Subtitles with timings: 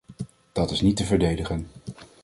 [0.51, 1.67] Dat is niet te verdedigen.